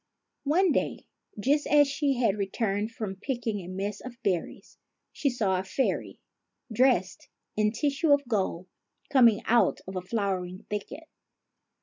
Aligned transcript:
One 0.45 0.71
day, 0.71 1.05
just 1.39 1.67
as 1.67 1.87
she 1.87 2.13
had 2.15 2.35
returned 2.39 2.91
from 2.91 3.17
picking 3.17 3.59
a 3.59 3.67
mess 3.67 4.01
of 4.01 4.17
berries, 4.23 4.79
she 5.13 5.29
saw 5.29 5.59
a 5.59 5.63
fairy, 5.63 6.17
dressed 6.73 7.29
in 7.55 7.71
tissue 7.71 8.11
of 8.11 8.27
gold, 8.27 8.65
coming 9.11 9.43
out 9.45 9.79
of 9.85 9.95
a 9.95 10.01
flowery 10.01 10.65
thicket. 10.71 11.03